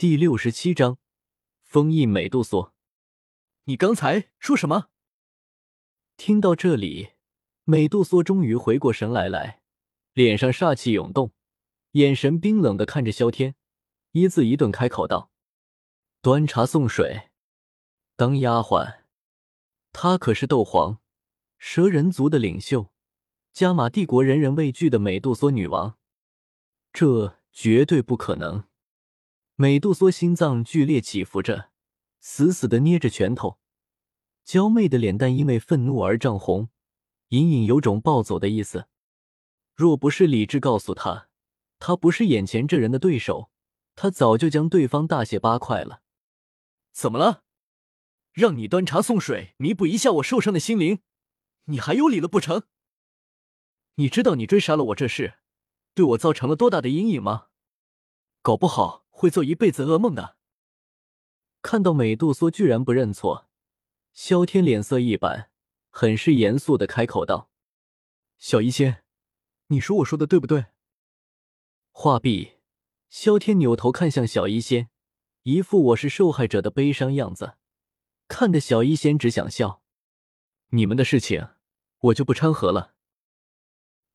[0.00, 0.96] 第六十七章，
[1.60, 2.72] 封印美杜莎。
[3.64, 4.88] 你刚才说什么？
[6.16, 7.10] 听到这里，
[7.64, 9.60] 美杜莎终于回过神来，来，
[10.14, 11.34] 脸上煞气涌动，
[11.90, 13.56] 眼神冰冷的看着萧天，
[14.12, 15.30] 一字一顿开口道
[16.22, 17.28] ：“端茶送水，
[18.16, 19.00] 当丫鬟。
[19.92, 20.98] 她可是斗皇，
[21.58, 22.90] 蛇人族的领袖，
[23.52, 25.98] 加玛帝国人人畏惧的美杜莎女王，
[26.90, 28.64] 这绝对不可能。”
[29.60, 31.68] 美杜莎心脏剧烈起伏着，
[32.18, 33.58] 死死的捏着拳头，
[34.42, 36.70] 娇媚的脸蛋因为愤怒而涨红，
[37.28, 38.88] 隐隐有种暴走的意思。
[39.74, 41.28] 若不是理智告诉他，
[41.78, 43.50] 他不是眼前这人的对手，
[43.94, 46.00] 他早就将对方大卸八块了。
[46.90, 47.42] 怎么了？
[48.32, 51.00] 让你端茶送水，弥补一下我受伤的心灵，
[51.64, 52.62] 你还有理了不成？
[53.96, 55.34] 你知道你追杀了我这事，
[55.92, 57.48] 对我造成了多大的阴影吗？
[58.40, 59.04] 搞不好。
[59.20, 60.38] 会做一辈子噩梦的。
[61.60, 63.50] 看到美杜莎居然不认错，
[64.14, 65.50] 萧天脸色一板，
[65.90, 67.50] 很是严肃的开口道
[68.38, 69.04] ：“小医仙，
[69.66, 70.68] 你说我说的对不对？”
[71.92, 72.52] 话毕，
[73.10, 74.88] 萧天扭头看向小医仙，
[75.42, 77.58] 一副我是受害者的悲伤样子，
[78.26, 79.82] 看得小医仙只想笑。
[80.70, 81.46] 你们的事情，
[81.98, 82.94] 我就不掺和了。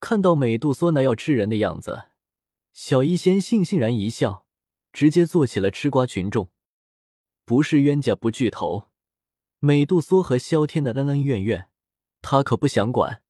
[0.00, 2.08] 看到美杜莎那要吃人的样子，
[2.72, 4.47] 小医仙悻悻然一笑。
[4.92, 6.50] 直接做起了吃瓜群众，
[7.44, 8.90] 不是冤家不聚头。
[9.60, 11.70] 美杜莎和萧天的恩恩怨怨，
[12.22, 13.22] 他可不想管。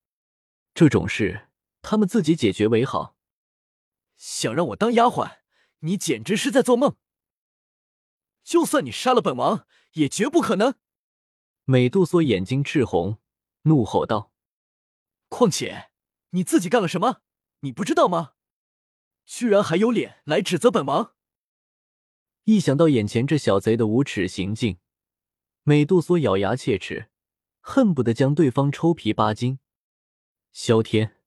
[0.74, 1.48] 这种事，
[1.82, 3.16] 他们自己解决为好。
[4.16, 5.38] 想让我当丫鬟，
[5.80, 6.96] 你简直是在做梦。
[8.44, 10.74] 就算你杀了本王，也绝不可能。
[11.64, 13.18] 美杜莎眼睛赤红，
[13.62, 14.32] 怒吼道
[15.28, 15.90] ：“况且
[16.30, 17.20] 你自己干了什么？
[17.60, 18.32] 你不知道吗？
[19.26, 21.14] 居然还有脸来指责本王！”
[22.48, 24.78] 一想到眼前这小贼的无耻行径，
[25.64, 27.10] 美杜莎咬牙切齿，
[27.60, 29.58] 恨不得将对方抽皮扒筋。
[30.50, 31.18] 萧天，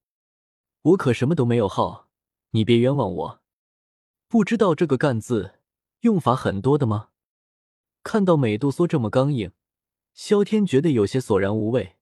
[0.81, 2.09] 我可什么都没有好，
[2.49, 3.43] 你别冤枉我。
[4.27, 5.59] 不知道这个“干”字
[5.99, 7.09] 用法很多的吗？
[8.01, 9.51] 看到美杜莎这么刚硬，
[10.15, 11.97] 萧天觉得有些索然无味，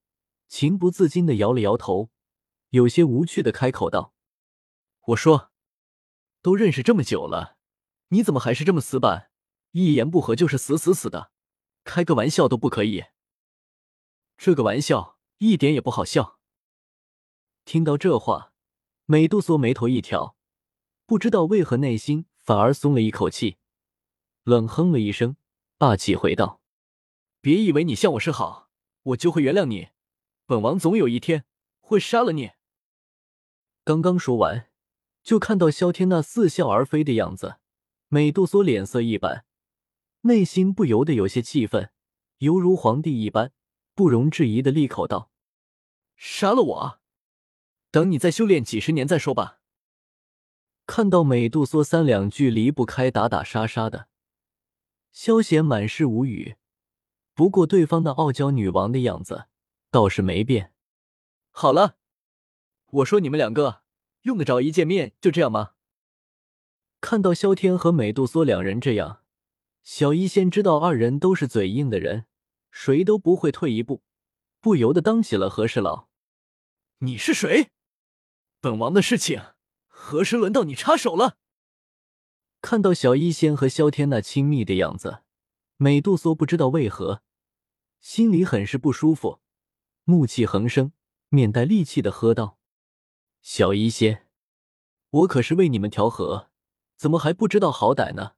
[0.47, 2.09] 情不自禁的摇了摇头，
[2.69, 4.13] 有些无趣的开口道
[5.07, 5.51] ：“我说，
[6.41, 7.57] 都认识这么久了。”
[8.09, 9.31] 你怎么还是这么死板？
[9.71, 11.31] 一言不合就是死死死的，
[11.83, 13.05] 开个玩笑都不可以。
[14.35, 16.39] 这个玩笑一点也不好笑。
[17.65, 18.53] 听到这话，
[19.05, 20.35] 美杜莎眉头一挑，
[21.05, 23.57] 不知道为何内心反而松了一口气，
[24.43, 25.35] 冷哼了一声，
[25.77, 26.61] 霸气回道
[27.41, 28.71] ：“别以为你向我示好，
[29.03, 29.89] 我就会原谅你。
[30.47, 31.45] 本王总有一天
[31.79, 32.53] 会杀了你。”
[33.85, 34.71] 刚刚说完，
[35.21, 37.57] 就看到萧天那似笑而非的样子。
[38.11, 39.45] 美杜莎脸色一板，
[40.21, 41.91] 内心不由得有些气愤，
[42.39, 43.53] 犹如皇帝一般，
[43.93, 45.29] 不容置疑的利口道
[46.17, 46.99] ：“杀了我，
[47.91, 49.59] 等你再修炼几十年再说吧。”
[50.87, 54.07] 看到美杜莎三两句离不开打打杀杀的，
[55.11, 56.55] 萧贤满是无语。
[57.35, 59.45] 不过对方那傲娇女王的样子
[59.91, 60.73] 倒是没变。
[61.51, 61.97] 好了，
[62.87, 63.83] 我说你们两个
[64.23, 65.73] 用得着一见面就这样吗？
[67.01, 69.23] 看到萧天和美杜莎两人这样，
[69.83, 72.25] 小医仙知道二人都是嘴硬的人，
[72.71, 74.03] 谁都不会退一步，
[74.59, 76.09] 不由得当起了和事佬。
[76.99, 77.71] 你是谁？
[78.59, 79.41] 本王的事情
[79.87, 81.37] 何时轮到你插手了？
[82.61, 85.23] 看到小医仙和萧天那亲密的样子，
[85.77, 87.23] 美杜莎不知道为何
[88.01, 89.39] 心里很是不舒服，
[90.05, 90.91] 怒气横生，
[91.29, 92.59] 面带戾气的喝道
[93.41, 94.27] ：“小医仙，
[95.09, 96.48] 我可是为你们调和。”
[96.99, 98.33] 怎么还不知道好歹呢？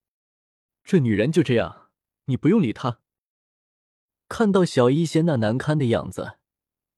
[0.84, 1.90] 这女人就这样，
[2.26, 3.00] 你不用理她。
[4.30, 6.38] 看到小医仙那难堪的样子，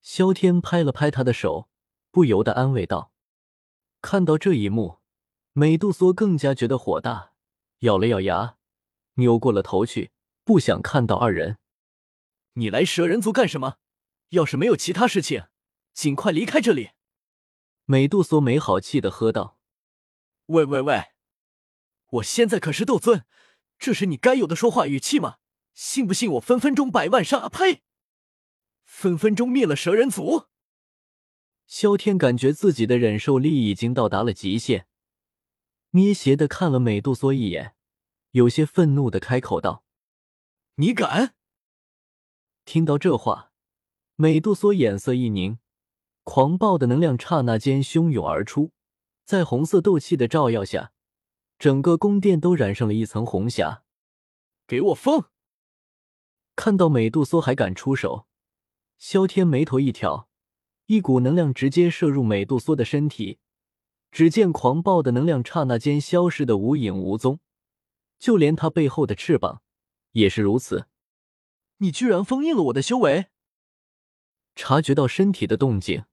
[0.02, 1.70] 萧天拍了拍她的手，
[2.10, 3.12] 不由得安慰道
[4.02, 4.98] ：“看到这一幕，
[5.54, 7.32] 美杜莎更加觉得火大，
[7.78, 8.58] 咬了咬牙，
[9.14, 10.12] 扭过了头去，
[10.44, 11.56] 不想看到二人。
[12.52, 13.78] 你来蛇人族干什么？
[14.28, 15.46] 要是没有其他事情，
[15.94, 16.90] 尽快离开这里。”
[17.86, 19.58] 美杜莎没好气的喝道
[20.52, 21.12] ：“喂喂喂！”
[22.14, 23.24] 我现在可是斗尊，
[23.78, 25.38] 这是你该有的说话语气吗？
[25.72, 27.48] 信不信我分分钟百万杀？
[27.48, 27.82] 呸！
[28.84, 30.46] 分分钟灭了蛇人族！
[31.66, 34.86] 萧天感觉自己的忍受力已经到达了极限，
[35.90, 37.74] 捏斜的看了美杜莎一眼，
[38.30, 39.84] 有些愤怒的开口道
[40.76, 41.34] ：“你敢！”
[42.64, 43.50] 听到这话，
[44.14, 45.58] 美杜莎眼色一凝，
[46.22, 48.70] 狂暴的能量刹那间汹涌而出，
[49.24, 50.92] 在红色斗气的照耀下。
[51.64, 53.84] 整个宫殿都染上了一层红霞。
[54.66, 55.30] 给我封！
[56.54, 58.26] 看到美杜莎还敢出手，
[58.98, 60.28] 萧天眉头一挑，
[60.84, 63.38] 一股能量直接射入美杜莎的身体。
[64.12, 67.40] 只见狂暴的能量刹那间消失的无影无踪，
[68.18, 69.62] 就连他背后的翅膀
[70.10, 70.88] 也是如此。
[71.78, 73.28] 你居然封印了我的修为！
[74.54, 76.04] 察觉到身体的动静，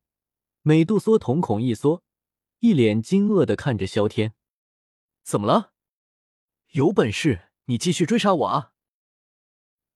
[0.62, 2.06] 美杜莎瞳孔一缩，
[2.60, 4.34] 一脸惊愕的看着萧天
[5.24, 5.74] ：“怎么了？
[6.72, 8.74] 有本事你继续追杀我啊！”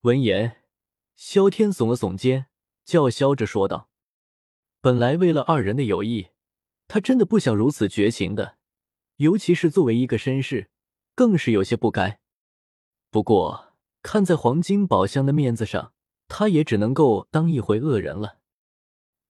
[0.01, 0.63] 闻言，
[1.15, 2.47] 萧天耸了耸肩，
[2.83, 3.89] 叫嚣着说道
[4.81, 6.29] ：“本来为了二人的友谊。”
[6.87, 8.59] 他真的不想如此绝情的，
[9.15, 10.69] 尤其是作为一个绅士，
[11.15, 12.19] 更是有些不该。
[13.09, 13.73] 不过，
[14.03, 15.93] 看在黄金宝箱的面子上，
[16.27, 18.37] 他也只能够当一回恶人了。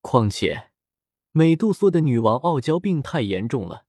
[0.02, 0.72] 况且，
[1.32, 3.86] 美杜莎的女王傲娇病太严重了，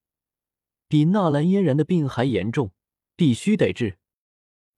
[0.88, 2.72] 比纳兰嫣然的病还严重，
[3.16, 3.98] 必须得治。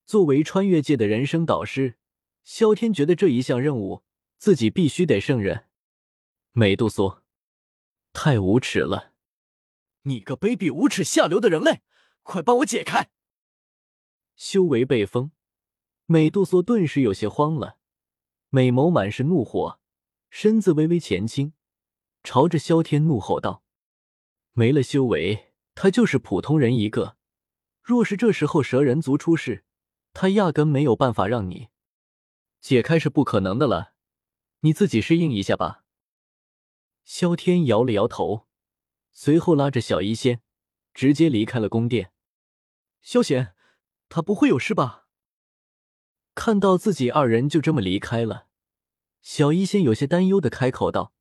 [0.07, 1.99] 作为穿越界的人生导师，
[2.43, 4.03] 萧天觉得这一项任务
[4.39, 5.67] 自己必须得胜任。
[6.53, 7.23] 美杜莎。
[8.15, 9.13] 太无耻了！
[10.03, 11.83] 你个卑鄙无耻下流的人类，
[12.23, 13.11] 快帮我解开！
[14.35, 15.31] 修为被封，
[16.07, 17.77] 美杜莎顿时有些慌了，
[18.49, 19.79] 美眸满是怒火，
[20.31, 21.53] 身子微微前倾，
[22.25, 23.63] 朝着萧天怒吼道
[24.53, 25.48] ：“没了修为，
[25.81, 27.17] 他就是普通人一个。
[27.81, 29.65] 若是这时候蛇人族出事，
[30.13, 31.69] 他压根没有办法让你
[32.61, 33.93] 解开，是不可能的了。
[34.63, 35.85] 你自己适应一下吧。”
[37.07, 38.49] 萧天摇了摇头，
[39.13, 40.43] 随后拉着小医仙，
[40.93, 42.11] 直接离开了宫殿。
[43.01, 43.55] 萧贤，
[44.09, 45.07] 他不会有事吧？
[46.35, 48.49] 看到自己二人就这么离开了，
[49.23, 51.13] 小医仙有些担忧的开口道：“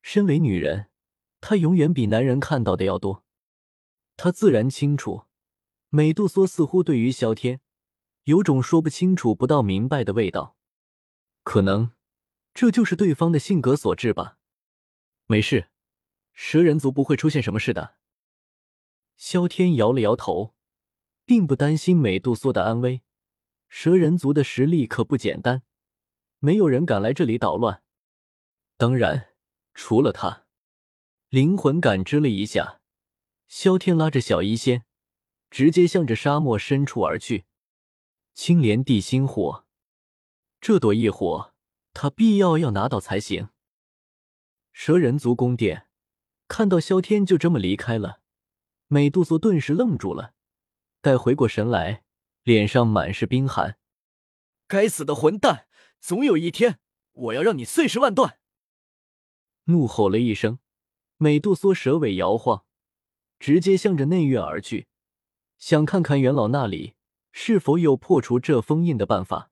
[0.00, 0.90] 身为女人，
[1.40, 3.24] 她永远比男人看到的要多。
[4.22, 5.22] 他自然清楚，
[5.88, 7.62] 美杜莎似乎对于萧天
[8.24, 10.58] 有种说不清楚、不到明白的味道，
[11.42, 11.92] 可能
[12.52, 14.36] 这就是对方的性格所致吧。”
[15.24, 15.70] 没事，
[16.34, 17.96] 蛇人族不会出现什么事的。
[19.16, 20.54] 萧天摇了摇头，
[21.24, 23.00] 并不担心美杜莎的安危。
[23.70, 25.62] 蛇人族的实力可不简单，
[26.40, 27.82] 没有人敢来这里捣乱。
[28.76, 29.28] 当然，
[29.72, 30.44] 除了他。
[31.30, 32.79] 灵魂感知了一下，
[33.50, 34.84] 萧天拉着小医仙，
[35.50, 37.46] 直接向着沙漠深处而去。
[38.32, 39.66] 青莲地心火，
[40.60, 41.52] 这朵异火，
[41.92, 43.48] 他必要要拿到才行。
[44.72, 45.88] 蛇人族宫殿，
[46.46, 48.20] 看到萧天就这么离开了，
[48.86, 50.32] 美杜莎顿时愣住了。
[51.00, 52.04] 待回过神来，
[52.44, 53.78] 脸上满是冰寒。
[54.68, 55.66] 该死的混蛋，
[55.98, 56.78] 总有一天
[57.10, 58.38] 我要让你碎尸万段！
[59.64, 60.60] 怒吼了一声，
[61.16, 62.64] 美杜莎蛇尾摇晃，
[63.40, 64.86] 直接向着内院而去，
[65.58, 66.94] 想看看元老那里
[67.32, 69.49] 是否有破除这封印的办法。